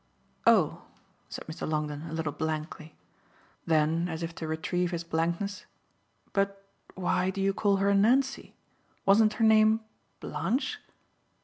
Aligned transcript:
"Oh!" 0.47 0.85
said 1.29 1.45
Mr. 1.45 1.69
Longdon 1.69 2.01
a 2.09 2.11
little 2.13 2.31
blankly. 2.31 2.95
Then 3.67 4.09
as 4.09 4.23
if 4.23 4.33
to 4.33 4.47
retrieve 4.47 4.89
his 4.89 5.03
blankness: 5.03 5.65
"But 6.33 6.65
why 6.95 7.29
do 7.29 7.39
you 7.39 7.53
call 7.53 7.75
her 7.77 7.93
Nancy? 7.93 8.55
Wasn't 9.05 9.33
her 9.33 9.45
name 9.45 9.81
Blanche?" 10.19 10.79